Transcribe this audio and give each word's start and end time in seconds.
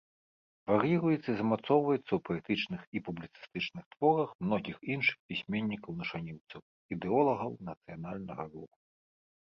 Вар'іруецца 0.71 1.29
і 1.33 1.35
замацоўваецца 1.41 2.07
ў 2.13 2.19
паэтычных 2.29 2.81
і 2.97 3.03
публіцыстычных 3.11 3.83
творах 3.93 4.29
многіх 4.49 4.77
іншых 4.97 5.17
пісьменнікаў-нашаніўцаў, 5.31 6.61
ідэолагаў 6.99 7.51
нацыянальнага 7.73 8.43
руху. 8.53 8.73